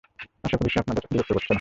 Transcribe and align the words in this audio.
আশা 0.43 0.57
করি, 0.57 0.69
সে 0.69 0.79
আপনাদের 0.79 1.03
বিরক্ত 1.11 1.31
করছে 1.31 1.39
না। 1.39 1.49